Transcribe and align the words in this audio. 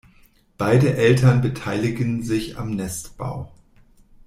Beide 0.57 0.95
Eltern 0.97 1.41
beteiligen 1.41 2.23
sich 2.23 2.57
am 2.57 2.71
Nestbau. 2.71 3.51